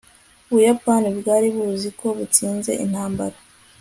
[0.49, 3.37] ubuyapani bwari buzi ko butsinze intambara